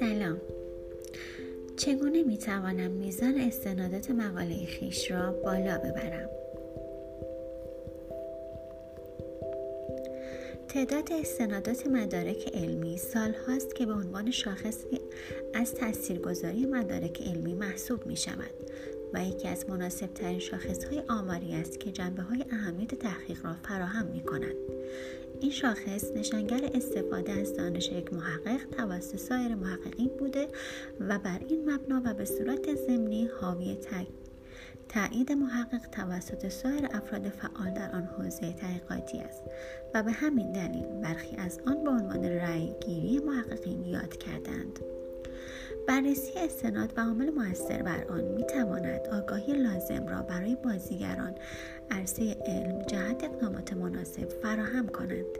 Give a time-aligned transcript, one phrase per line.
[0.00, 0.40] سلام
[1.76, 6.28] چگونه می توانم میزان استنادات مقاله خیش را بالا ببرم
[10.68, 15.00] تعداد استنادات مدارک علمی سال هاست که به عنوان شاخصی
[15.54, 18.50] از تاثیرگذاری مدارک علمی محسوب می شود
[19.14, 23.54] و یکی از مناسب ترین شاخص های آماری است که جنبه های اهمیت تحقیق را
[23.62, 24.54] فراهم می کند.
[25.40, 30.48] این شاخص نشانگر استفاده از دانش یک محقق توسط سایر محققین بوده
[31.00, 33.76] و بر این مبنا و به صورت ضمنی حاوی
[34.88, 39.42] تایید محقق توسط سایر افراد فعال در آن حوزه تحقیقاتی است
[39.94, 44.78] و به همین دلیل برخی از آن به عنوان رأی گیری محققین یاد کردند.
[45.86, 51.34] بررسی استناد و عامل موثر بر آن می تواند آگاهی لازم را برای بازیگران
[51.90, 55.38] عرصه علم جهت اقدامات مناسب فراهم کنند.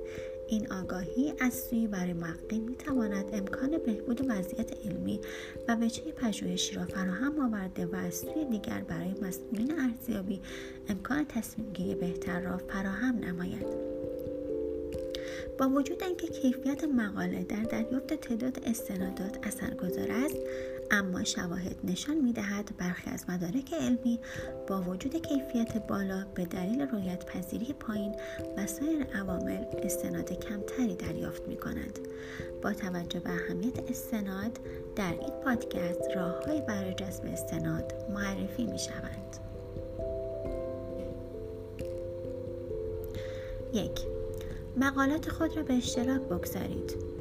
[0.49, 2.15] این آگاهی از سوی برای
[2.59, 5.21] می تواند امکان بهبود وضعیت علمی
[5.69, 10.41] و وجهه پژوهشی را فراهم آورده و از سوی دیگر برای مسئولین ارزیابی
[10.89, 13.95] امکان تصمیم گیری بهتر را فراهم نماید.
[15.59, 20.37] با وجود اینکه کیفیت مقاله در دریافت تعداد استنادات اثرگذار است
[20.91, 24.21] اما شواهد نشان می‌دهد برخی از مدارک علمی
[24.67, 28.15] با وجود کیفیت بالا به دلیل رویت پذیری پایین
[28.57, 31.99] و سایر عوامل استناد کمتری دریافت می کنند.
[32.63, 34.59] با توجه به اهمیت استناد
[34.97, 39.37] در این پادکست راههایی برای جذب استناد معرفی می شوند.
[43.73, 44.01] یک
[44.77, 47.14] مقالات خود را به اشتراک بگذارید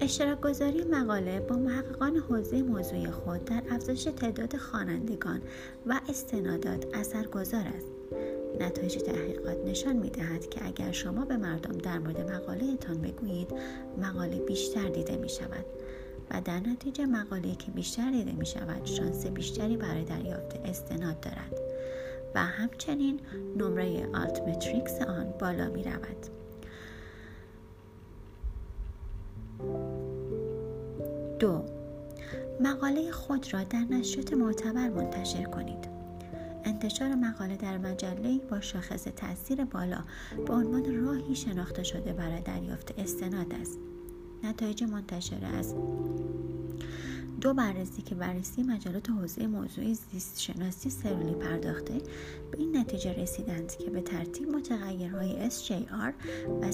[0.00, 5.42] اشتراک گذاری مقاله با محققان حوزه موضوعی خود در افزایش تعداد خوانندگان
[5.86, 7.86] و استنادات اثرگذار است
[8.60, 13.50] نتایج تحقیقات نشان می دهد که اگر شما به مردم در مورد مقاله تان بگویید
[13.98, 15.64] مقاله بیشتر دیده می شود
[16.30, 21.60] و در نتیجه مقاله که بیشتر دیده می شود شانس بیشتری برای دریافت استناد دارد
[22.34, 23.20] و همچنین
[23.56, 26.35] نمره آلتمتریکس آن بالا می رود.
[31.38, 31.64] دو.
[32.60, 35.88] مقاله خود را در نشریات معتبر منتشر کنید.
[36.64, 40.04] انتشار مقاله در مجله با شاخص تاثیر بالا
[40.46, 43.78] به عنوان راهی شناخته شده برای دریافت استناد است.
[44.44, 45.74] نتایج منتشر از
[47.40, 51.94] دو بررسی که بررسی مجلات حوزه موضوعی زیست شناسی سلولی پرداخته
[52.50, 56.12] به این نتیجه رسیدند که به ترتیب متغیرهای SJR
[56.62, 56.72] و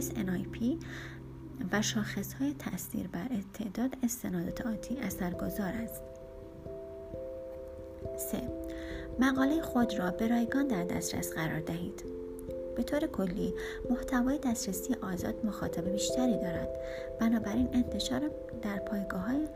[0.00, 0.84] SNIP
[1.72, 6.02] و شاخصهای تاثیر بر تعداد استنادات آتی اثرگذار است.
[8.16, 8.42] 3.
[9.20, 12.04] مقاله خود را به رایگان در دسترس قرار دهید.
[12.76, 13.54] به طور کلی
[13.90, 16.68] محتوای دسترسی آزاد مخاطب بیشتری دارد
[17.20, 18.30] بنابراین انتشار
[18.62, 19.48] در پایگاه های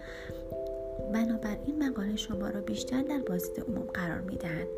[1.12, 4.68] بنابراین مقاله شما را بیشتر در بازدید عموم قرار می دهد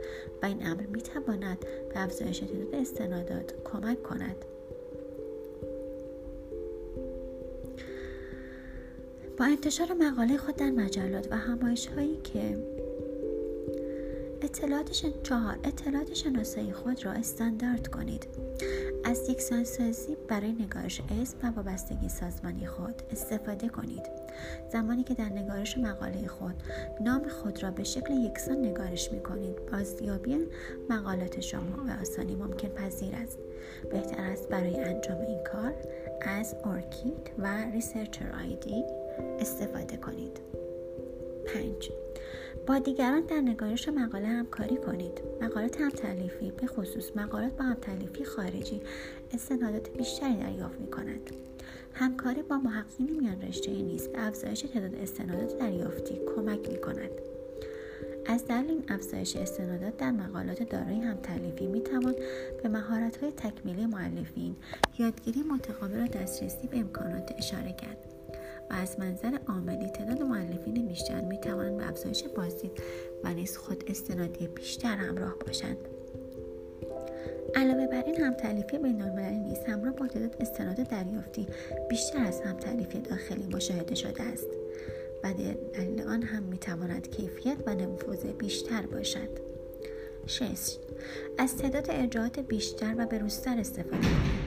[0.43, 1.59] و این امر می تواند
[1.95, 4.45] به افزایش تعداد استنادات کمک کند
[9.39, 12.59] با انتشار مقاله خود در مجلات و همایش هایی که
[14.43, 14.91] اطلاعات
[15.23, 18.27] چهار اطلاعات شناسایی خود را استاندارد کنید.
[19.05, 24.03] از یکسانسازی برای نگارش اسم و وابستگی سازمانی خود استفاده کنید.
[24.73, 26.55] زمانی که در نگارش مقاله خود
[27.01, 30.39] نام خود را به شکل یکسان نگارش می کنید بازیابی
[30.91, 33.39] مقالات شما به آسانی ممکن پذیر است.
[33.91, 35.75] بهتر است برای انجام این کار
[36.21, 38.85] از اورکید و ریسرچر آیدی
[39.41, 40.41] استفاده کنید.
[41.47, 41.91] 5
[42.67, 45.21] با دیگران در نگارش مقاله همکاری کنید.
[45.41, 48.83] مقالات هم تعلیفی به خصوص مقالات با هم تعلیفی خارجی
[49.33, 51.31] استنادات بیشتری دریافت می کند
[51.95, 57.11] همکاری با محققین میان رشته نیز به افزایش تعداد استنادات دریافتی کمک می کند
[58.27, 62.15] از دلیل این افزایش استنادات در مقالات دارای هم تعلیفی می توان
[62.63, 64.57] به مهارت های تکمیلی معلفین
[64.99, 68.12] یادگیری متقابل و دسترسی به امکانات اشاره کرد.
[68.71, 72.83] و از منظر عاملی تعداد معلفین بیشتر می توانند به افزایش بازدید
[73.25, 75.77] و نیز خود استنادی بیشتر همراه باشند
[77.55, 81.47] علاوه بر این هم تعلیفی بین المللی نیز همراه با تعداد استناد دریافتی
[81.89, 84.49] بیشتر از هم تعلیفی داخلی مشاهده شده است
[85.25, 85.33] و
[85.75, 89.29] دلیل آن هم می تواند کیفیت و نفوذ بیشتر باشد
[90.27, 90.43] 6.
[91.39, 94.42] از تعداد ارجاعات بیشتر و بروزتر استفاده کنید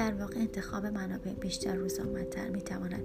[0.00, 3.02] در واقع انتخاب منابع بیشتر روز آمدتر می تواند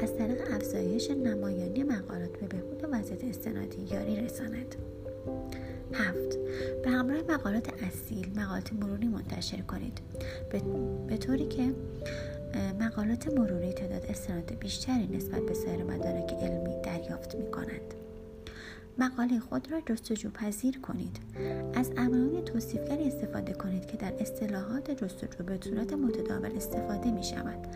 [0.00, 4.74] از طریق افزایش نمایانی مقالات به بهبود وضعیت استنادی یاری رساند
[5.92, 6.38] هفت
[6.84, 10.00] به همراه مقالات اصیل مقالات مرونی منتشر کنید
[11.08, 11.74] به, طوری که
[12.80, 17.94] مقالات مروری تعداد استناد بیشتری نسبت به سایر مدارک علمی دریافت می کنند.
[18.98, 21.18] مقاله خود را جستجو پذیر کنید.
[21.74, 27.66] از عناوین توصیفگری استفاده کنید که در اصطلاحات جستجو به صورت متداول استفاده می شود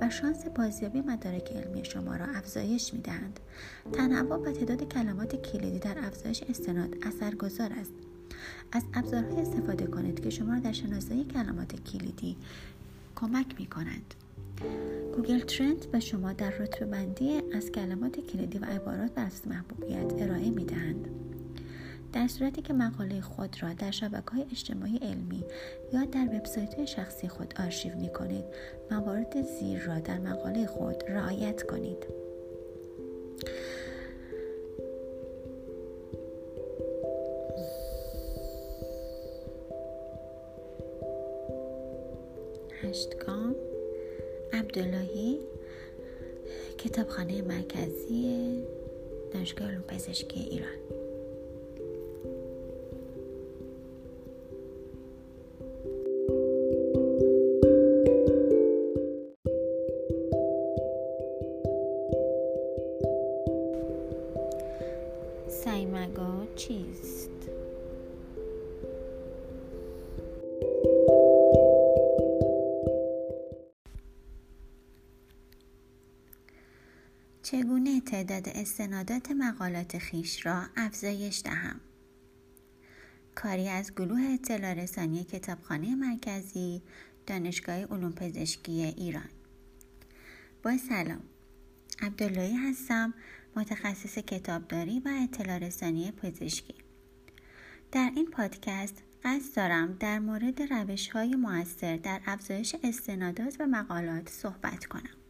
[0.00, 3.40] و شانس بازیابی مدارک علمی شما را افزایش می دهند
[3.92, 7.92] تنوع و تعداد کلمات کلیدی در افزایش استناد اثرگذار است.
[8.72, 12.36] از ابزارهای استفاده کنید که شما را در شناسایی کلمات کلیدی
[13.14, 14.14] کمک می کنند
[15.16, 20.50] گوگل ترند به شما در رتبه بندی از کلمات کلیدی و عبارات بر محبوبیت ارائه
[20.50, 21.08] می دهند.
[22.12, 25.44] در صورتی که مقاله خود را در شبکه های اجتماعی علمی
[25.92, 28.44] یا در وبسایت های شخصی خود آرشیو می کنید
[28.90, 32.06] موارد زیر را در مقاله خود رعایت کنید
[42.82, 43.54] هشتگام
[44.76, 45.40] عبداللهی
[46.78, 48.64] کتابخانه مرکزی
[49.32, 50.68] دانشگاه علوم پزشکی ایران
[65.48, 67.30] سایمگو چیست؟
[78.66, 81.80] استنادات مقالات خیش را افزایش دهم.
[83.34, 86.82] کاری از گروه اطلاع رسانی کتابخانه مرکزی
[87.26, 89.28] دانشگاه علوم پزشکی ایران.
[90.62, 91.20] با سلام
[92.02, 93.14] عبداللهی هستم
[93.56, 96.74] متخصص کتابداری و اطلاع رسانی پزشکی.
[97.92, 104.28] در این پادکست قصد دارم در مورد روش های موثر در افزایش استنادات و مقالات
[104.28, 105.25] صحبت کنم.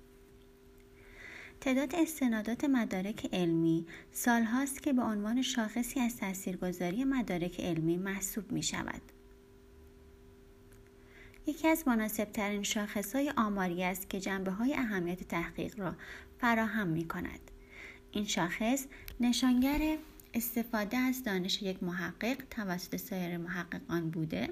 [1.60, 8.62] تعداد استنادات مدارک علمی سالهاست که به عنوان شاخصی از تاثیرگذاری مدارک علمی محسوب می
[8.62, 9.02] شود.
[11.46, 15.94] یکی از مناسبترین شاخص های آماری است که جنبه های اهمیت تحقیق را
[16.40, 17.50] فراهم می کند.
[18.12, 18.86] این شاخص
[19.20, 19.98] نشانگر
[20.34, 24.48] استفاده از دانش یک محقق توسط سایر محققان بوده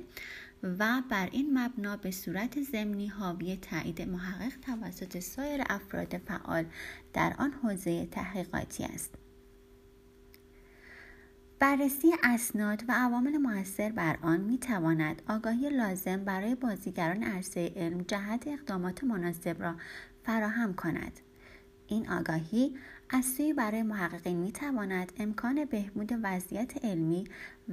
[0.64, 6.64] و بر این مبنا به صورت ضمنی حاوی تایید محقق توسط سایر افراد فعال
[7.12, 9.14] در آن حوزه تحقیقاتی است.
[11.58, 18.02] بررسی اسناد و عوامل موثر بر آن می تواند آگاهی لازم برای بازیگران عرصه علم
[18.02, 19.74] جهت اقدامات مناسب را
[20.24, 21.20] فراهم کند.
[21.86, 22.76] این آگاهی
[23.10, 27.24] از سوی برای محققین می تواند امکان بهبود وضعیت علمی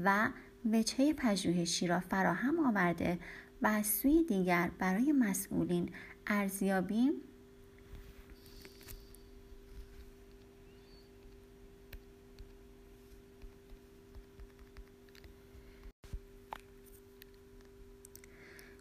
[0.04, 0.30] و
[0.66, 3.20] وجهه پژوهشی را فراهم آورده
[3.62, 5.90] و از سوی دیگر برای مسئولین
[6.28, 7.12] ارزیابی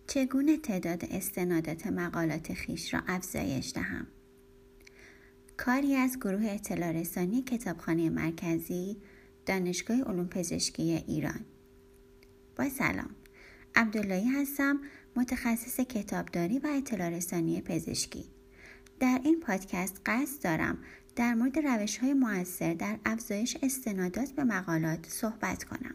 [0.06, 4.06] چگونه تعداد استنادات مقالات خیش را افزایش دهم؟
[5.56, 8.97] کاری از گروه اطلاع رسانی کتابخانه مرکزی
[9.47, 11.44] دانشگاه علوم پزشکی ایران.
[12.61, 13.11] با سلام.
[13.75, 14.81] عبداللهی هستم
[15.17, 18.25] متخصص کتابداری و اطلاع رسانی پزشکی.
[19.00, 20.79] در این پادکست قصد دارم
[21.17, 25.95] در مورد روش های موثر در افزایش استنادات به مقالات صحبت کنم.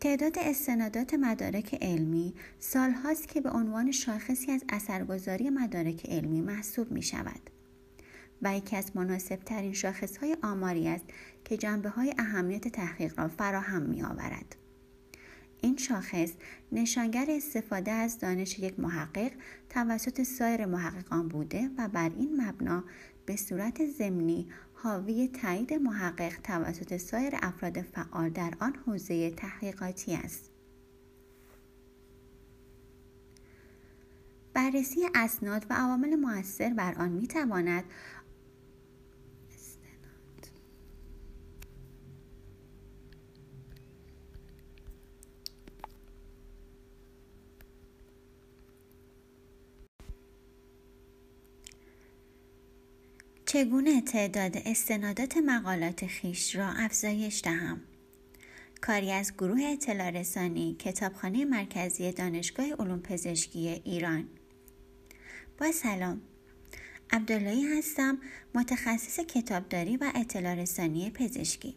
[0.00, 7.02] تعداد استنادات مدارک علمی سالهاست که به عنوان شاخصی از اثرگذاری مدارک علمی محسوب می
[7.02, 7.53] شود.
[8.42, 11.04] و یکی از مناسب ترین شاخص های آماری است
[11.44, 14.56] که جنبه های اهمیت تحقیق را فراهم می آورد.
[15.60, 16.32] این شاخص
[16.72, 19.30] نشانگر استفاده از دانش یک محقق
[19.68, 22.84] توسط سایر محققان بوده و بر این مبنا
[23.26, 30.50] به صورت ضمنی حاوی تایید محقق توسط سایر افراد فعال در آن حوزه تحقیقاتی است.
[34.54, 37.84] بررسی اسناد و عوامل موثر بر آن می تواند
[53.54, 57.80] چگونه تعداد استنادات مقالات خیش را افزایش دهم؟
[58.80, 64.28] کاری از گروه اطلاع رسانی کتابخانه مرکزی دانشگاه علوم پزشکی ایران.
[65.58, 66.20] با سلام.
[67.10, 68.18] عبداللهی هستم
[68.54, 71.76] متخصص کتابداری و اطلاع رسانی پزشکی.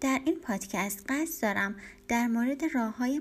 [0.00, 1.76] در این پادکست قصد دارم
[2.08, 3.20] در مورد راه های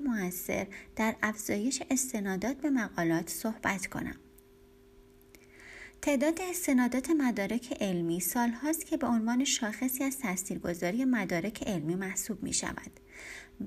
[0.96, 4.16] در افزایش استنادات به مقالات صحبت کنم.
[6.02, 12.44] تعداد استنادات مدارک علمی سال هاست که به عنوان شاخصی از تاثیرگذاری مدارک علمی محسوب
[12.44, 12.92] می شود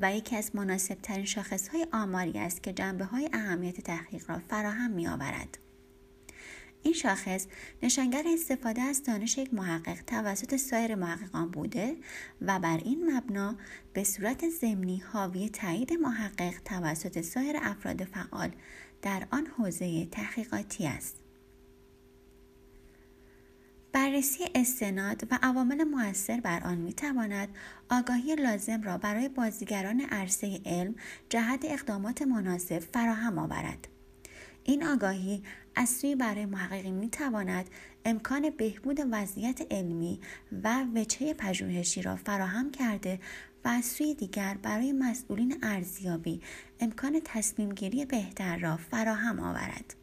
[0.00, 4.38] و یکی از مناسب ترین شاخص های آماری است که جنبه های اهمیت تحقیق را
[4.38, 5.58] فراهم می آورد.
[6.82, 7.46] این شاخص
[7.82, 11.96] نشانگر استفاده از دانش یک محقق توسط سایر محققان بوده
[12.40, 13.56] و بر این مبنا
[13.92, 18.50] به صورت ضمنی حاوی تایید محقق توسط سایر افراد فعال
[19.02, 21.21] در آن حوزه تحقیقاتی است.
[23.92, 27.48] بررسی استناد و عوامل مؤثر بر آن می تواند
[27.90, 30.94] آگاهی لازم را برای بازیگران عرصه علم
[31.28, 33.88] جهت اقدامات مناسب فراهم آورد.
[34.64, 35.42] این آگاهی
[35.74, 37.70] از سوی برای محققین می تواند
[38.04, 40.20] امکان بهبود وضعیت علمی
[40.64, 43.20] و وچه پژوهشی را فراهم کرده
[43.64, 46.40] و از سوی دیگر برای مسئولین ارزیابی
[46.80, 50.01] امکان تصمیم گیری بهتر را فراهم آورد.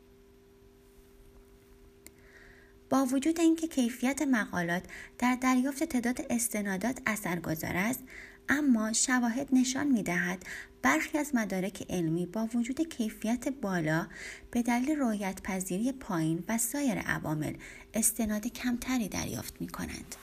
[2.90, 4.84] با وجود اینکه کیفیت مقالات
[5.18, 8.04] در دریافت تعداد استنادات اثرگذار است
[8.50, 10.46] اما شواهد نشان می دهد
[10.82, 14.08] برخی از مدارک علمی با وجود کیفیت بالا
[14.52, 17.54] به دلیل رویت پذیری پایین و سایر عوامل
[17.94, 20.16] استناد کمتری دریافت می کنند.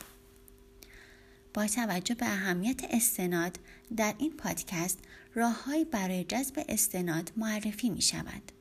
[1.55, 3.59] با توجه به اهمیت استناد
[3.97, 4.99] در این پادکست
[5.35, 8.56] راههایی برای جذب استناد معرفی می شود.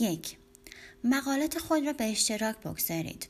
[0.00, 0.36] یک
[1.04, 3.28] مقالات خود را به اشتراک بگذارید.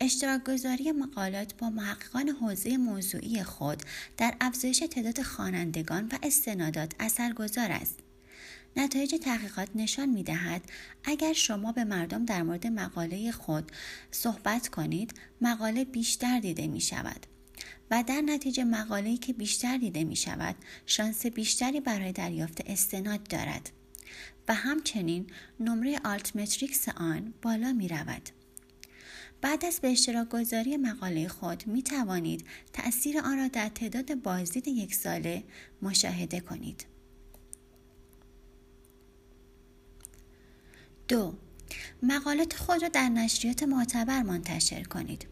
[0.00, 3.82] اشتراک گذاری مقالات با محققان حوزه موضوعی خود
[4.16, 7.98] در افزایش تعداد خوانندگان و استنادات اثرگذار است.
[8.76, 10.62] نتایج تحقیقات نشان می دهد
[11.04, 13.72] اگر شما به مردم در مورد مقاله خود
[14.10, 17.26] صحبت کنید مقاله بیشتر دیده می شود
[17.90, 20.54] و در نتیجه مقاله‌ای که بیشتر دیده می شود
[20.86, 23.70] شانس بیشتری برای دریافت استناد دارد.
[24.48, 25.26] و همچنین
[25.60, 28.28] نمره آلتمتریکس آن بالا می رود.
[29.40, 34.68] بعد از به اشتراک گذاری مقاله خود می توانید تأثیر آن را در تعداد بازدید
[34.68, 35.44] یک ساله
[35.82, 36.86] مشاهده کنید.
[41.08, 41.34] دو
[42.02, 45.26] مقالات خود را در نشریات معتبر منتشر کنید.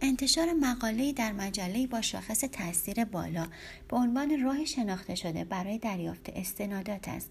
[0.00, 3.46] انتشار مقاله‌ای در مجله با شاخص تاثیر بالا
[3.88, 7.30] به عنوان راه شناخته شده برای دریافت استنادات است.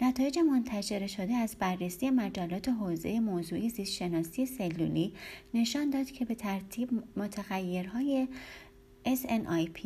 [0.00, 5.12] نتایج منتشر شده از بررسی مجلات حوزه موضوعی زیستشناسی سلولی
[5.54, 8.28] نشان داد که به ترتیب متغیرهای
[9.06, 9.80] SNIP،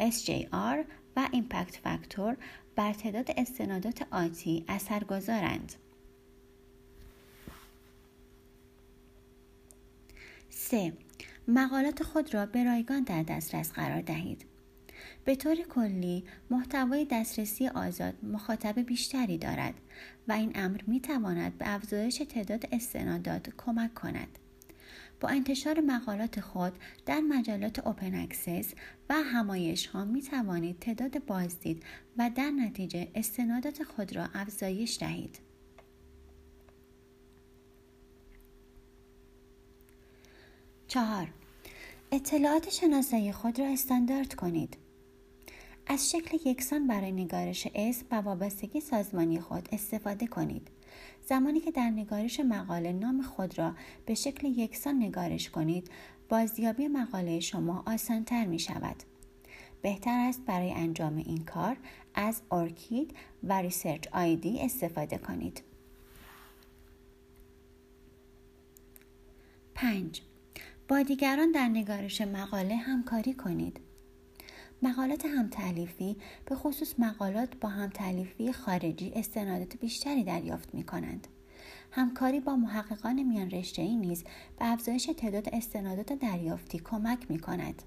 [0.00, 0.84] SJR
[1.16, 2.36] و ایمپکت فاکتور
[2.76, 5.74] بر تعداد استنادات آتی اثرگذارند.
[10.50, 10.92] 3.
[11.48, 14.55] مقالات خود را به رایگان در دسترس قرار دهید.
[15.26, 19.74] به طور کلی محتوای دسترسی آزاد مخاطب بیشتری دارد
[20.28, 24.38] و این امر می تواند به افزایش تعداد استنادات کمک کند.
[25.20, 26.72] با انتشار مقالات خود
[27.06, 28.74] در مجلات open access
[29.10, 31.82] و همایش ها می توانید تعداد بازدید
[32.18, 35.38] و در نتیجه استنادات خود را افزایش دهید.
[40.88, 41.28] چهار
[42.12, 44.85] اطلاعات شناسایی خود را استاندارد کنید.
[45.86, 50.68] از شکل یکسان برای نگارش اسم و وابستگی سازمانی خود استفاده کنید.
[51.28, 53.72] زمانی که در نگارش مقاله نام خود را
[54.06, 55.90] به شکل یکسان نگارش کنید،
[56.28, 58.96] بازیابی مقاله شما آسانتر می شود.
[59.82, 61.76] بهتر است برای انجام این کار
[62.14, 65.62] از ارکید و ریسرچ آیدی استفاده کنید.
[69.74, 70.22] 5.
[70.88, 73.85] با دیگران در نگارش مقاله همکاری کنید.
[74.86, 81.26] مقالات همتعلیفی به خصوص مقالات با همتعلیفی خارجی استنادات بیشتری دریافت می کنند.
[81.90, 84.24] همکاری با محققان میان رشته ای نیز
[84.58, 87.82] به افزایش تعداد استنادات دریافتی کمک می کند.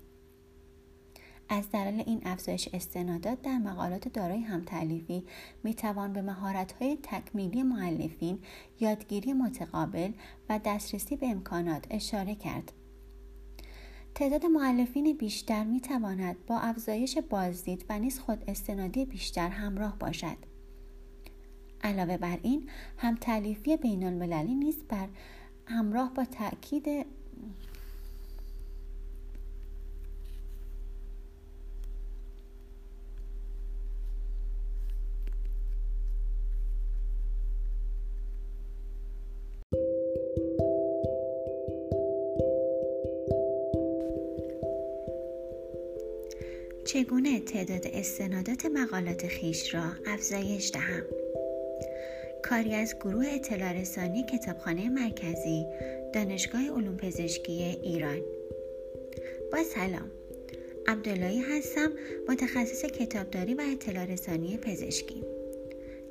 [1.50, 5.24] از دلیل این افزایش استنادات در مقالات دارای همتعلیفی
[5.64, 8.40] می توان به مهارت‌های تکمیلی معلفین،
[8.80, 10.12] یادگیری متقابل
[10.50, 12.72] و دسترسی به امکانات اشاره کرد.
[14.20, 20.38] تعداد معلفین بیشتر می تواند با افزایش بازدید و نیز خود استنادی بیشتر همراه باشد.
[21.84, 25.08] علاوه بر این هم تعلیفی بین المللی نیز بر
[25.66, 27.06] همراه با تاکید
[46.90, 51.04] چگونه تعداد استنادات مقالات خیش را افزایش دهم؟
[52.44, 55.66] کاری از گروه اطلاع رسانی کتابخانه مرکزی
[56.14, 58.22] دانشگاه علوم پزشکی ایران.
[59.52, 60.12] با سلام
[60.88, 61.92] عبداللهی هستم
[62.30, 65.24] متخصص کتابداری و اطلاع رسانی پزشکی.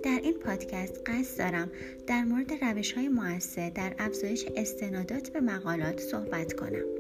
[0.03, 1.71] در این پادکست قصد دارم
[2.07, 3.09] در مورد روش های
[3.75, 6.98] در افزایش استنادات به مقالات صحبت کنم.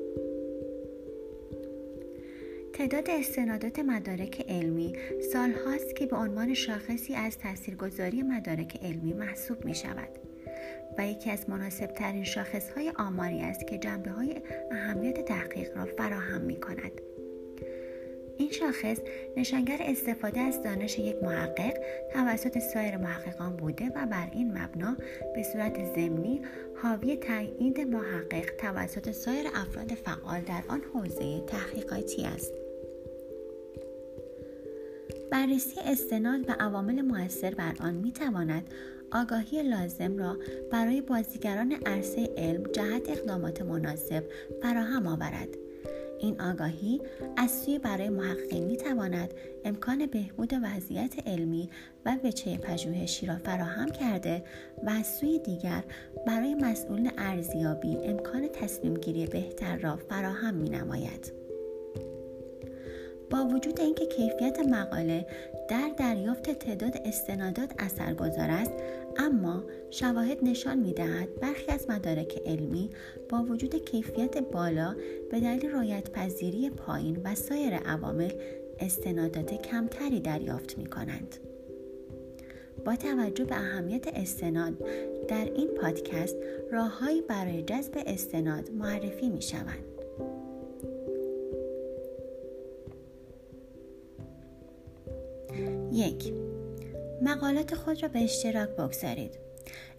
[2.78, 4.92] تعداد استنادات مدارک علمی
[5.32, 10.08] سال هاست که به عنوان شاخصی از تاثیرگذاری مدارک علمی محسوب می شود
[10.98, 14.42] و یکی از مناسب ترین شاخص های آماری است که جنبه های
[14.72, 17.00] اهمیت تحقیق را فراهم می کند.
[18.36, 18.98] این شاخص
[19.36, 21.74] نشانگر استفاده از دانش یک محقق
[22.12, 24.96] توسط سایر محققان بوده و بر این مبنا
[25.34, 26.40] به صورت ضمنی
[26.82, 32.67] حاوی تایید محقق توسط سایر افراد فعال در آن حوزه تحقیقاتی است
[35.30, 38.70] بررسی استناد و عوامل موثر بر آن می تواند
[39.12, 40.36] آگاهی لازم را
[40.70, 44.24] برای بازیگران عرصه علم جهت اقدامات مناسب
[44.62, 45.48] فراهم آورد
[46.20, 47.00] این آگاهی
[47.36, 51.70] از سوی برای محققین می تواند امکان بهبود وضعیت علمی
[52.04, 54.44] و وچه پژوهشی را فراهم کرده
[54.84, 55.84] و از سوی دیگر
[56.26, 61.37] برای مسئولین ارزیابی امکان تصمیم گیری بهتر را فراهم می نماید.
[63.30, 65.26] با وجود اینکه کیفیت مقاله
[65.68, 68.72] در دریافت تعداد استنادات اثرگذار است
[69.16, 72.90] اما شواهد نشان می‌دهد برخی از مدارک علمی
[73.28, 74.96] با وجود کیفیت بالا
[75.30, 78.30] به دلیل رایت پذیری پایین و سایر عوامل
[78.80, 81.36] استنادات کمتری دریافت می کنند.
[82.84, 84.74] با توجه به اهمیت استناد
[85.28, 86.36] در این پادکست
[86.72, 89.87] راههایی برای جذب استناد معرفی می شوند.
[95.98, 96.32] یک.
[97.22, 99.38] مقالات خود را به اشتراک بگذارید.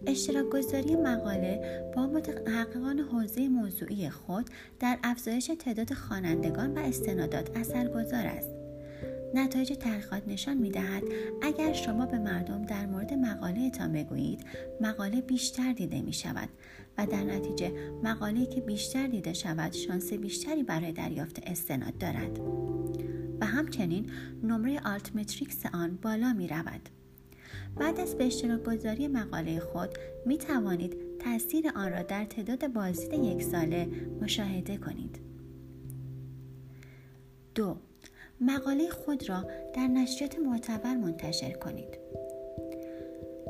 [0.08, 4.46] اشتراک گذاری مقاله با متحققان حوزه موضوعی خود
[4.80, 8.59] در افزایش تعداد خوانندگان و استنادات اثرگذار است.
[9.34, 11.04] نتایج تحقیقات نشان می دهد
[11.42, 14.46] اگر شما به مردم در مورد مقاله تان بگویید
[14.82, 16.50] مقاله بیشتر دیده می شود
[16.98, 17.72] و در نتیجه
[18.04, 22.40] مقاله که بیشتر دیده شود شانس بیشتری برای دریافت استناد دارد
[23.42, 24.12] و همچنین
[24.44, 26.90] نمره آلتمتریکس آن بالا می رود.
[27.76, 29.90] بعد از به اشتراک گذاری مقاله خود
[30.26, 33.88] می توانید تاثیر آن را در تعداد بازدید یک ساله
[34.22, 35.20] مشاهده کنید.
[37.56, 37.78] دو
[38.42, 41.98] مقاله خود را در نشریات معتبر منتشر کنید.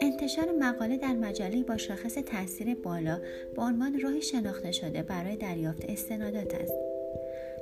[0.01, 3.19] انتشار مقاله در مجله با شاخص تاثیر بالا
[3.55, 6.73] به عنوان راهی شناخته شده برای دریافت استنادات است.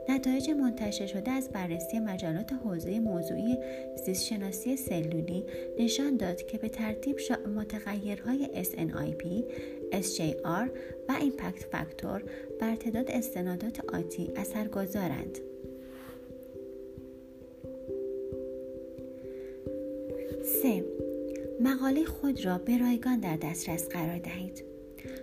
[0.09, 3.57] نتایج منتشر شده از بررسی مجلات حوزه موضوعی
[4.05, 5.45] زیستشناسی سلولی
[5.79, 7.17] نشان داد که به ترتیب
[7.55, 9.43] متغیرهای SNIP،
[9.91, 10.69] SJR
[11.09, 12.23] و ایمپکت فاکتور
[12.59, 15.46] بر تعداد استنادات آتی اثرگذارند.
[20.61, 20.85] سه
[21.61, 24.63] مقاله خود را به رایگان در دسترس قرار دهید.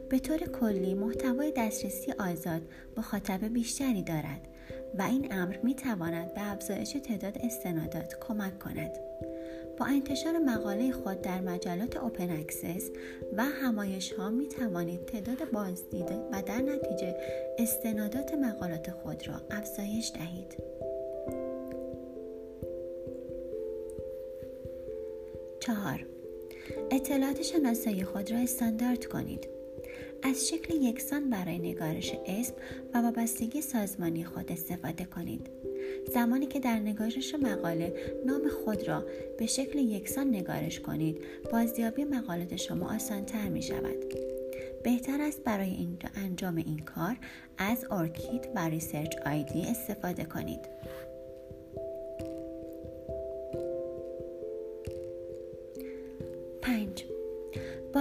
[0.08, 2.62] به طور کلی محتوای دسترسی آزاد
[2.96, 4.48] مخاطب بیشتری دارد
[4.98, 8.90] و این امر می تواند به افزایش تعداد استنادات کمک کند.
[9.78, 12.90] با انتشار مقاله خود در مجلات open access
[13.36, 17.16] و همایش ها می توانید تعداد بازدید و در نتیجه
[17.58, 20.54] استنادات مقالات خود را افزایش دهید.
[25.66, 26.06] چهار
[26.90, 29.48] اطلاعات شناسایی خود را استاندارد کنید.
[30.22, 32.54] از شکل یکسان برای نگارش اسم
[32.94, 35.50] و وابستگی سازمانی خود استفاده کنید.
[36.14, 37.94] زمانی که در نگارش مقاله
[38.26, 39.04] نام خود را
[39.38, 41.18] به شکل یکسان نگارش کنید
[41.52, 44.14] بازیابی مقالات شما آسانتر می شود.
[44.82, 47.16] بهتر است برای انجام این کار
[47.58, 50.60] از ارکید و ریسرچ آیدی استفاده کنید.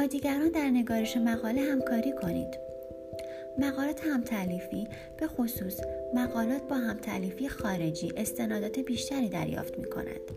[0.08, 2.60] دیگران در نگارش مقاله همکاری کنید.
[3.58, 4.88] مقالات همتعلیفی
[5.20, 5.80] به خصوص
[6.16, 10.32] مقالات با همتعلیفی خارجی استنادات بیشتری دریافت می کند.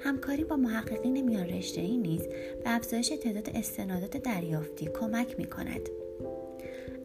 [0.00, 2.22] همکاری با محققین میان رشته ای نیز
[2.64, 5.88] به افزایش تعداد استنادات دریافتی کمک می کند.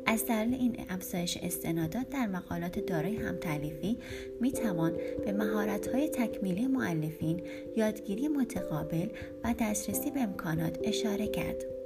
[0.06, 3.98] از دلیل این افزایش استنادات در مقالات دارای همتعلیفی
[4.42, 7.42] می توان به مهارت‌های تکمیلی معلفین،
[7.76, 9.08] یادگیری متقابل
[9.44, 11.77] و دسترسی به امکانات اشاره کرد.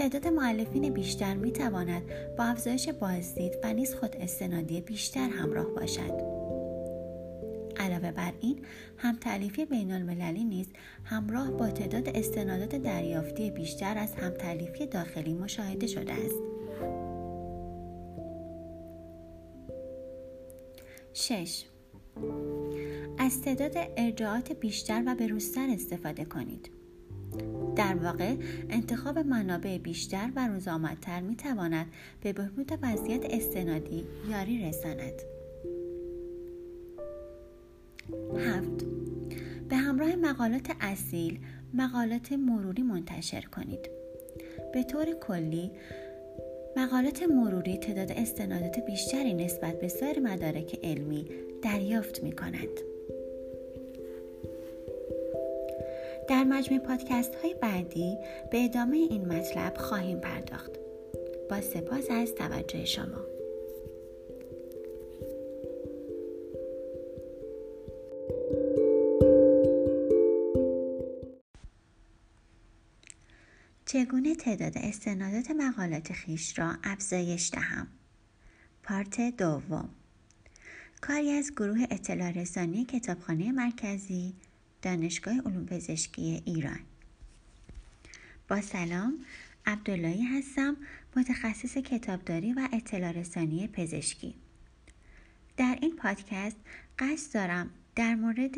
[0.00, 2.02] تعداد معلفین بیشتر می تواند
[2.38, 6.20] با افزایش بازدید و نیز خود استنادی بیشتر همراه باشد.
[7.76, 8.64] علاوه بر این
[8.96, 10.66] هم تعلیفی بین المللی نیز
[11.04, 16.40] همراه با تعداد استنادات دریافتی بیشتر از هم تعلیفی داخلی مشاهده شده است.
[21.12, 21.64] 6.
[23.18, 26.79] از تعداد ارجاعات بیشتر و بروزتر استفاده کنید.
[27.76, 28.34] در واقع
[28.70, 31.86] انتخاب منابع بیشتر و روزآمدتر می تواند
[32.22, 35.22] به بهبود وضعیت استنادی یاری رساند.
[38.36, 38.86] هفت
[39.68, 41.38] به همراه مقالات اصیل
[41.74, 43.90] مقالات مروری منتشر کنید.
[44.72, 45.70] به طور کلی
[46.76, 51.26] مقالات مروری تعداد استنادات بیشتری نسبت به سایر مدارک علمی
[51.62, 52.89] دریافت می کند.
[56.30, 58.18] در مجموع پادکست های بعدی
[58.50, 60.70] به ادامه این مطلب خواهیم پرداخت.
[61.50, 63.24] با سپاس از توجه شما.
[73.86, 77.88] چگونه تعداد استنادات مقالات خیش را افزایش دهم
[78.82, 79.88] پارت دوم
[81.00, 84.34] کاری از گروه اطلاع رسانی کتابخانه مرکزی
[84.82, 86.80] دانشگاه علوم پزشکی ایران
[88.48, 89.24] با سلام
[89.66, 90.76] عبداللهی هستم
[91.16, 94.34] متخصص کتابداری و اطلاع رسانی پزشکی
[95.56, 96.56] در این پادکست
[96.98, 98.54] قصد دارم در مورد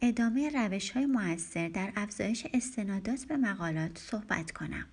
[0.00, 4.86] ادامه روش های موثر در افزایش استنادات به مقالات صحبت کنم.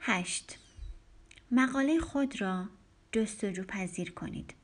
[0.00, 0.58] 8.
[1.50, 2.68] مقاله خود را
[3.12, 4.54] جستجو پذیر کنید.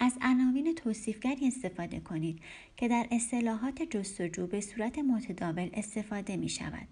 [0.00, 2.40] از عناوین توصیفگری استفاده کنید
[2.76, 6.88] که در اصطلاحات جستجو به صورت متداول استفاده می شود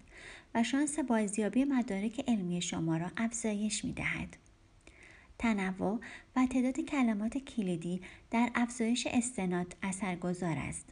[0.55, 4.37] و شانس بازیابی مدارک علمی شما را افزایش می دهد.
[5.37, 5.99] تنوع
[6.35, 10.85] و تعداد کلمات کلیدی در افزایش استناد اثرگذار است.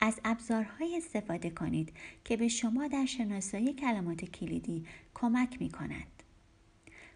[0.00, 1.92] از ابزارهایی استفاده کنید
[2.24, 6.21] که به شما در شناسایی کلمات کلیدی کمک می کند.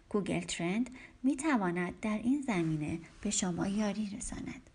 [0.09, 0.89] گوگل ترند
[1.23, 4.69] می تواند در این زمینه به شما یاری رساند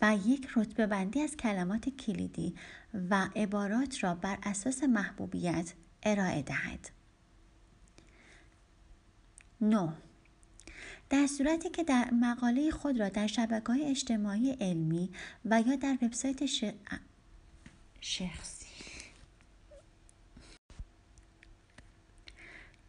[0.00, 2.54] و یک رتبه بندی از کلمات کلیدی
[3.10, 6.90] و عبارات را بر اساس محبوبیت ارائه دهد.
[9.60, 9.92] 9.
[11.10, 15.10] در صورتی که در مقاله خود را در شبکه های اجتماعی علمی
[15.44, 16.64] و یا در وبسایت ش...
[18.00, 18.61] شخصی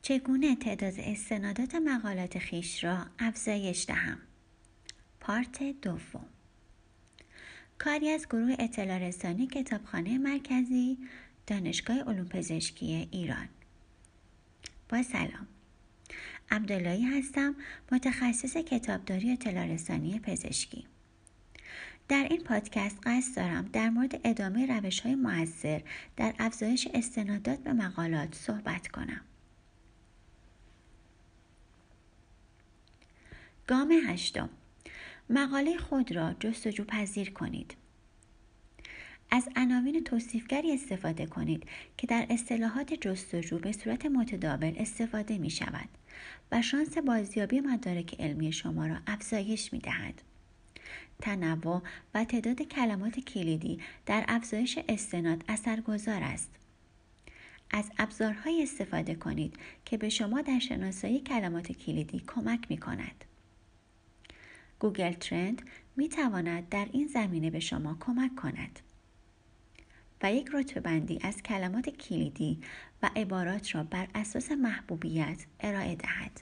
[0.03, 4.17] چگونه تعداد استنادات مقالات خیش را افزایش دهم؟
[5.19, 6.25] پارت دوم.
[7.77, 10.97] کاری از گروه اطلاع رسانی کتابخانه مرکزی
[11.47, 13.49] دانشگاه علوم پزشکی ایران.
[14.89, 15.47] با سلام.
[16.51, 17.55] عبداللهی هستم
[17.91, 20.85] متخصص کتابداری اطلاع رسانی پزشکی.
[22.07, 25.15] در این پادکست قصد دارم در مورد ادامه روش های
[26.17, 29.21] در افزایش استنادات به مقالات صحبت کنم.
[33.67, 34.49] گام هشتم
[35.29, 37.75] مقاله خود را جستجو پذیر کنید
[39.31, 41.63] از عناوین توصیفگری استفاده کنید
[41.97, 45.89] که در اصطلاحات جستجو به صورت متداول استفاده می شود
[46.51, 50.21] و شانس بازیابی مدارک علمی شما را افزایش می دهد.
[51.21, 51.81] تنوع
[52.13, 56.51] و تعداد کلمات کلیدی در افزایش استناد اثرگذار است.
[57.71, 63.25] از ابزارهایی استفاده کنید که به شما در شناسایی کلمات کلیدی کمک می کند.
[64.83, 65.61] گوگل ترند
[65.95, 68.79] می تواند در این زمینه به شما کمک کند.
[70.23, 72.61] و یک رتبه بندی از کلمات کلیدی
[73.03, 76.41] و عبارات را بر اساس محبوبیت ارائه دهد.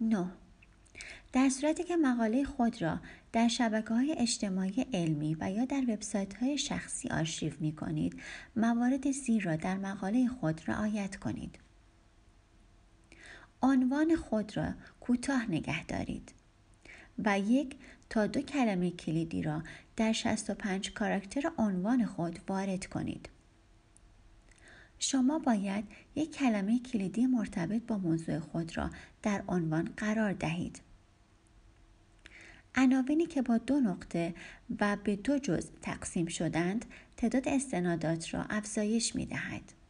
[0.00, 0.26] 9.
[1.32, 3.00] در صورتی که مقاله خود را
[3.32, 8.20] در شبکه های اجتماعی علمی و یا در وبسایت های شخصی آرشیو می کنید،
[8.56, 11.63] موارد زیر را در مقاله خود رعایت کنید.
[13.64, 16.32] عنوان خود را کوتاه نگه دارید
[17.24, 17.76] و یک
[18.10, 19.62] تا دو کلمه کلیدی را
[19.96, 23.28] در 65 کاراکتر عنوان خود وارد کنید.
[24.98, 28.90] شما باید یک کلمه کلیدی مرتبط با موضوع خود را
[29.22, 30.80] در عنوان قرار دهید.
[32.74, 34.34] عناوینی که با دو نقطه
[34.80, 36.84] و به دو جزء تقسیم شدند
[37.16, 39.83] تعداد استنادات را افزایش می دهد.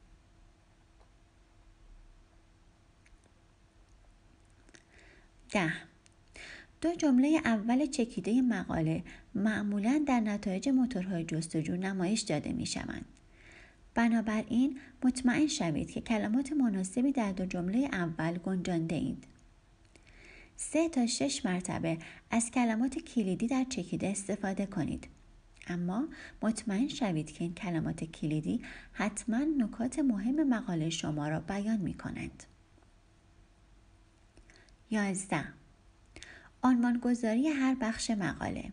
[5.55, 5.73] ده
[6.81, 9.03] دو جمله اول چکیده مقاله
[9.35, 13.05] معمولا در نتایج موتورهای جستجو نمایش داده می شوند.
[13.95, 19.25] بنابراین مطمئن شوید که کلمات مناسبی در دو جمله اول گنجانده اید.
[20.57, 21.99] سه تا شش مرتبه
[22.31, 25.09] از کلمات کلیدی در چکیده استفاده کنید.
[25.67, 26.09] اما
[26.43, 28.61] مطمئن شوید که این کلمات کلیدی
[28.93, 32.45] حتما نکات مهم مقاله شما را بیان می کنند.
[34.91, 35.45] یازده
[36.63, 38.73] عنوانگذاری هر بخش مقاله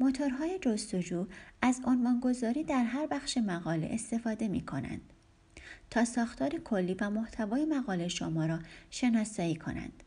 [0.00, 1.26] موتورهای جستجو
[1.62, 5.12] از عنوانگذاری در هر بخش مقاله استفاده می کنند
[5.90, 8.58] تا ساختار کلی و محتوای مقاله شما را
[8.90, 10.02] شناسایی کنند.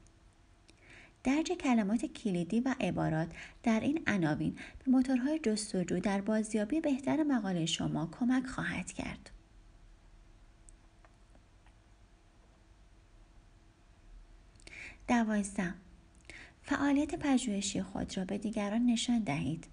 [1.24, 3.28] درج کلمات کلیدی و عبارات
[3.64, 9.30] در این عناوین به موتورهای جستجو در بازیابی بهتر مقاله شما کمک خواهد کرد.
[15.08, 15.74] دوازده
[16.64, 19.68] فعالیت پژوهشی خود را به دیگران نشان دهید.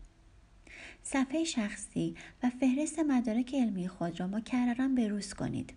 [1.03, 5.73] صفحه شخصی و فهرست مدارک علمی خود را مکررا بروز کنید.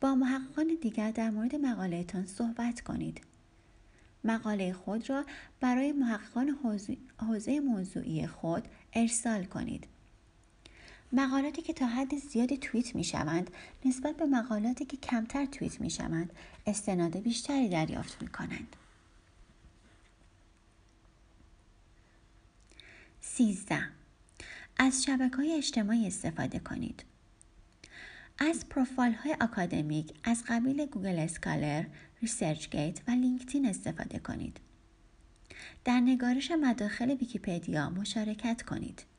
[0.00, 3.20] با محققان دیگر در مورد مقالهتان صحبت کنید.
[4.24, 5.24] مقاله خود را
[5.60, 6.58] برای محققان
[7.18, 9.86] حوزه موضوعی خود ارسال کنید.
[11.12, 13.50] مقالاتی که تا حد زیادی توییت می شوند
[13.84, 16.32] نسبت به مقالاتی که کمتر توییت می شوند
[16.66, 18.76] استناد بیشتری دریافت می کنند.
[23.20, 23.88] سیزده
[24.76, 27.04] از شبکه های اجتماعی استفاده کنید.
[28.38, 31.84] از پروفایل های اکادمیک از قبیل گوگل اسکالر،
[32.22, 34.60] ریسرچ گیت و لینکدین استفاده کنید.
[35.84, 39.11] در نگارش مداخل ویکیپدیا مشارکت کنید.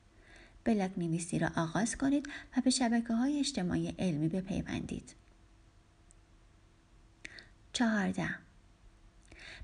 [0.63, 5.15] بلاگ نویسی را آغاز کنید و به شبکه های اجتماعی علمی بپیوندید.
[7.73, 8.35] چهارده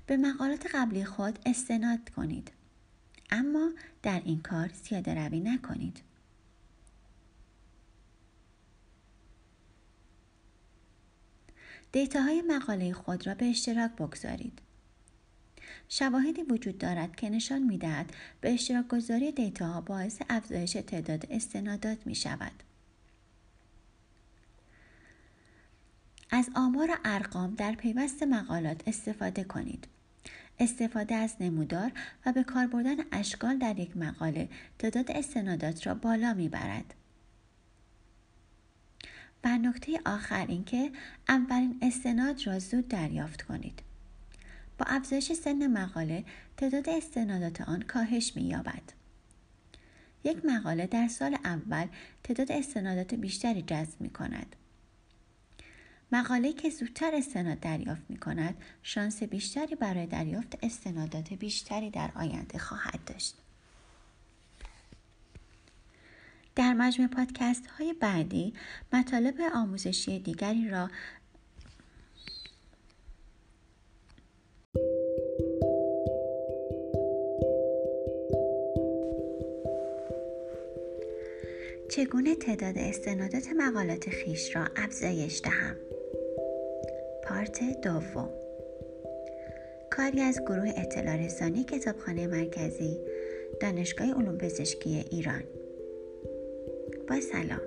[0.06, 2.50] به مقالات قبلی خود استناد کنید.
[3.30, 6.02] اما در این کار سیاده روی نکنید.
[11.92, 14.60] دیتاهای مقاله خود را به اشتراک بگذارید.
[15.92, 22.06] شواهدی وجود دارد که نشان می دهد به اشتراک گذاری دیتاها باعث افزایش تعداد استنادات
[22.06, 22.52] می شود.
[26.30, 29.88] از آمار ارقام در پیوست مقالات استفاده کنید.
[30.58, 31.92] استفاده از نمودار
[32.26, 34.48] و به کار بردن اشکال در یک مقاله
[34.78, 36.94] تعداد استنادات را بالا می‌برد.
[39.44, 40.92] و نکته آخر اینکه
[41.28, 43.89] اولین استناد را زود دریافت کنید.
[44.80, 46.24] با افزایش سن مقاله
[46.56, 48.82] تعداد استنادات آن کاهش می‌یابد.
[50.24, 51.86] یک مقاله در سال اول
[52.24, 54.56] تعداد استنادات بیشتری جذب می کند.
[56.12, 62.58] مقاله که زودتر استناد دریافت می کند شانس بیشتری برای دریافت استنادات بیشتری در آینده
[62.58, 63.36] خواهد داشت.
[66.54, 68.54] در مجموع پادکست های بعدی
[68.92, 70.90] مطالب آموزشی دیگری را
[81.90, 85.76] چگونه تعداد استنادات مقالات خیش را افزایش دهم؟
[87.24, 88.30] پارت دوم.
[89.90, 93.00] کاری از گروه اطلاع رسانی کتابخانه مرکزی
[93.60, 95.42] دانشگاه علوم پزشکی ایران.
[97.08, 97.62] با سلام.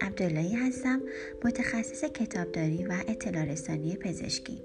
[0.00, 1.02] عبداللهی هستم
[1.44, 4.62] متخصص کتابداری و اطلاع رسانی پزشکی.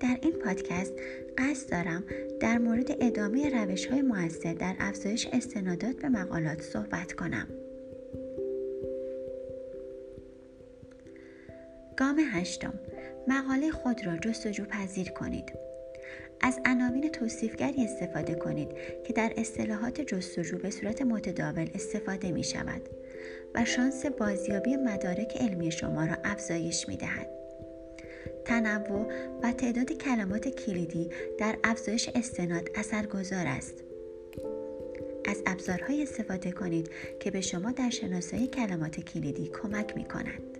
[0.00, 0.92] در این پادکست
[1.38, 2.04] قصد دارم
[2.40, 7.48] در مورد ادامه روش های موثر در افزایش استنادات به مقالات صحبت کنم.
[11.96, 12.74] گام هشتم.
[13.28, 15.52] مقاله خود را جستجو پذیر کنید.
[16.40, 18.68] از عناوین توصیفگری استفاده کنید
[19.06, 22.82] که در اصطلاحات جستجو به صورت متداول استفاده می شود
[23.54, 27.43] و شانس بازیابی مدارک علمی شما را افزایش می دهد.
[28.44, 29.06] تنوع
[29.42, 33.74] و تعداد کلمات کلیدی در افزایش استناد اثرگذار است.
[35.24, 40.58] از ابزارهای استفاده کنید که به شما در شناسایی کلمات کلیدی کمک می کند.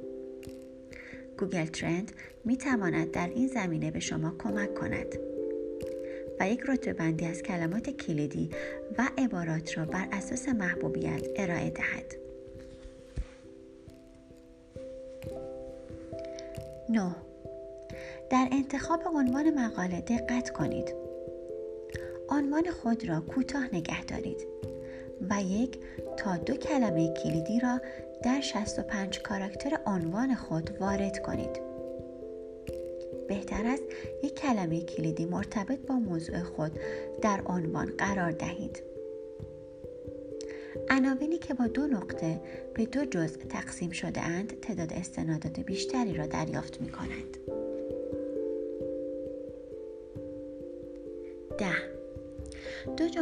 [1.39, 2.13] گوگل ترند
[2.45, 5.19] می تواند در این زمینه به شما کمک کند
[6.41, 8.51] و یک رتبه بندی از کلمات کلیدی
[8.99, 12.15] و عبارات را بر اساس محبوبیت ارائه دهد.
[16.89, 17.34] 9.
[18.35, 20.95] در انتخاب عنوان مقاله دقت کنید.
[22.29, 24.47] عنوان خود را کوتاه نگه دارید
[25.31, 25.79] و یک
[26.17, 27.81] تا دو کلمه کلیدی را
[28.23, 31.61] در 65 کاراکتر عنوان خود وارد کنید.
[33.29, 33.83] بهتر است
[34.23, 36.73] یک کلمه کلیدی مرتبط با موضوع خود
[37.23, 38.83] در عنوان قرار دهید.
[40.91, 42.41] عناوینی که با دو نقطه
[42.75, 47.54] به دو جزء تقسیم شده اند تعداد استنادات بیشتری را دریافت می کنند.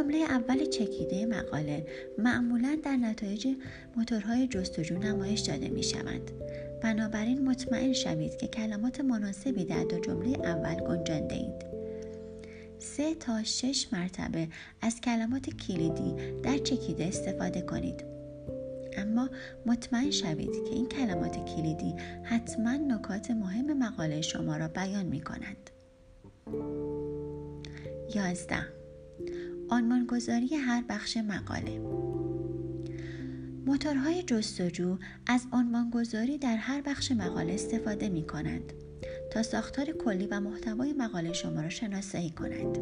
[0.03, 1.85] جمله اول چکیده مقاله
[2.17, 3.47] معمولا در نتایج
[3.95, 6.31] موتورهای جستجو نمایش داده می شوند.
[6.81, 11.65] بنابراین مطمئن شوید که کلمات مناسبی در دو جمله اول گنجانده اید.
[12.79, 14.47] سه تا شش مرتبه
[14.81, 18.03] از کلمات کلیدی در چکیده استفاده کنید.
[18.97, 19.29] اما
[19.65, 25.69] مطمئن شوید که این کلمات کلیدی حتما نکات مهم مقاله شما را بیان می کنند.
[28.15, 28.82] 11
[29.73, 31.79] آنمانگذاری هر بخش مقاله
[33.65, 38.73] موتورهای جستجو از آنمانگذاری در هر بخش مقاله استفاده می کنند
[39.31, 42.77] تا ساختار کلی و محتوای مقاله شما را شناسایی کنند.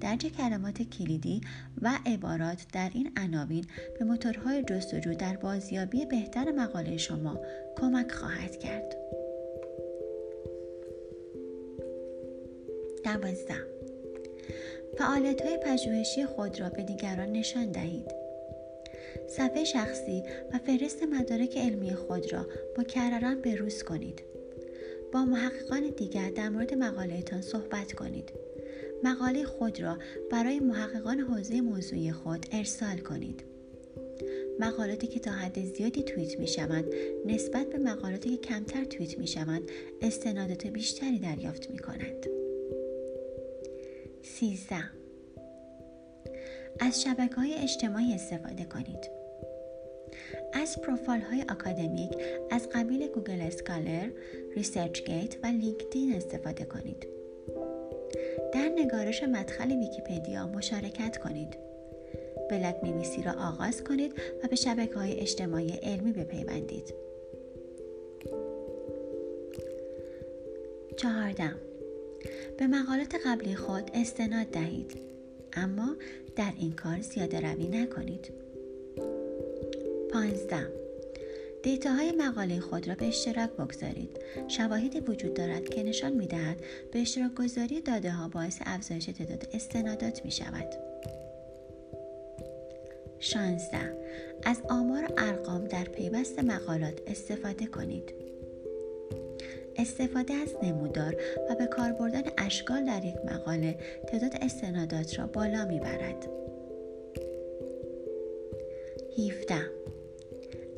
[0.00, 1.40] درج کلمات کلیدی
[1.82, 3.64] و عبارات در این عناوین
[3.98, 7.40] به موتورهای جستجو در بازیابی بهتر مقاله شما
[7.76, 8.94] کمک خواهد کرد.
[13.04, 13.77] 12
[14.98, 18.10] فعالیت های پژوهشی خود را به دیگران نشان دهید.
[19.28, 22.46] صفحه شخصی و فهرست مدارک علمی خود را
[22.78, 24.22] مکررا بروز کنید.
[25.12, 28.32] با محققان دیگر در مورد مقالهتان صحبت کنید.
[29.04, 29.98] مقاله خود را
[30.30, 33.44] برای محققان حوزه موضوعی خود ارسال کنید.
[34.60, 36.84] مقالاتی که تا حد زیادی توییت می شوند
[37.26, 39.62] نسبت به مقالاتی که کمتر توییت می شوند
[40.02, 42.47] استنادات بیشتری دریافت می کنند.
[44.22, 44.76] 13.
[46.80, 49.10] از شبکه های اجتماعی استفاده کنید.
[50.52, 52.10] از پروفایل های اکادمیک
[52.50, 54.08] از قبیل گوگل اسکالر،
[54.56, 57.06] ریسرچ گیت و لینکدین استفاده کنید.
[58.52, 61.58] در نگارش مدخل ویکیپدیا مشارکت کنید.
[62.50, 64.12] بلاگ نویسی را آغاز کنید
[64.44, 66.94] و به شبکه های اجتماعی علمی بپیوندید.
[70.96, 71.67] چهاردهم
[72.58, 74.96] به مقالات قبلی خود استناد دهید.
[75.52, 75.96] اما
[76.36, 78.30] در این کار زیاده روی نکنید.
[80.12, 80.68] 15
[81.62, 84.20] دیتاهای مقاله خود را به اشتراک بگذارید.
[84.48, 86.56] شواهدی وجود دارد که نشان می‌دهد
[86.92, 90.74] به اشتراک گذاری داده ها باعث افزایش تعداد استنادات می شود
[93.20, 93.78] 16
[94.44, 98.27] از آمار ارقام در پیوست مقالات استفاده کنید.
[99.78, 101.16] استفاده از نمودار
[101.50, 106.28] و به کار بردن اشکال در یک مقاله تعداد استنادات را بالا می‌برد.
[109.18, 109.54] 17.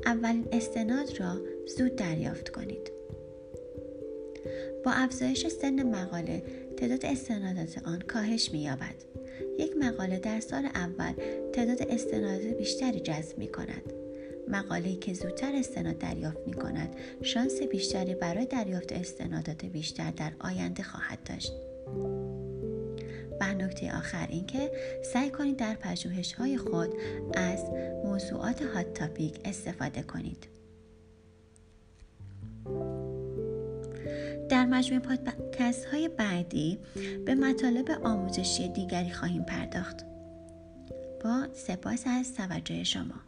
[0.07, 2.93] اولین استناد را زود دریافت کنید.
[4.85, 6.43] با افزایش سن مقاله
[6.77, 8.95] تعداد استنادات آن کاهش می‌یابد.
[9.59, 11.13] یک مقاله در سال اول
[11.53, 14.00] تعداد استنادات بیشتری جذب می کند
[14.51, 20.83] مقاله‌ای که زودتر استناد دریافت می کند شانس بیشتری برای دریافت استنادات بیشتر در آینده
[20.83, 21.53] خواهد داشت.
[23.41, 24.71] و نکته آخر اینکه
[25.13, 26.95] سعی کنید در پژوهش های خود
[27.35, 27.65] از
[28.05, 30.49] موضوعات هات تاپیک استفاده کنید.
[34.49, 36.79] در مجموع پادکست های بعدی
[37.27, 39.97] به مطالب آموزشی دیگری خواهیم پرداخت.
[41.25, 43.21] با سپاس از توجه شما.